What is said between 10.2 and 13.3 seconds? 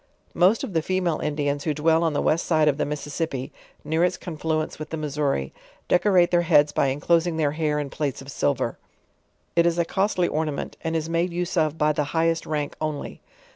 ornament and is made use of by the highest rank only.